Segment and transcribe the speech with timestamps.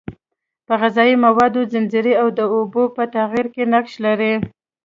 [0.65, 4.33] په غذایي موادو ځنځیر او د اوبو په تغییراتو کې نقش لري.